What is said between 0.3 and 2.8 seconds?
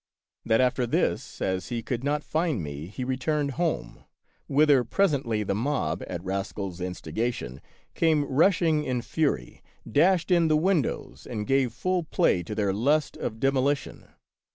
That after this, as he could not find